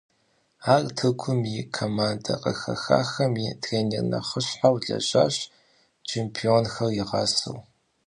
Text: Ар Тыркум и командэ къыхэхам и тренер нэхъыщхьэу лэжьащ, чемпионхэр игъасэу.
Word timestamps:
Ар 0.73 0.85
Тыркум 0.95 1.39
и 1.59 1.59
командэ 1.77 2.33
къыхэхам 2.41 3.33
и 3.45 3.47
тренер 3.63 4.03
нэхъыщхьэу 4.09 4.75
лэжьащ, 4.85 5.35
чемпионхэр 6.07 6.91
игъасэу. 7.01 7.57